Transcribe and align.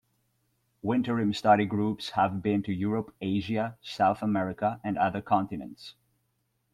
Winterim 0.83 1.35
study 1.35 1.63
groups 1.67 2.09
have 2.09 2.41
been 2.41 2.63
to 2.63 2.73
Europe, 2.73 3.13
Asia, 3.21 3.77
South 3.83 4.23
America 4.23 4.81
and 4.83 4.97
other 4.97 5.21
continents. 5.21 5.93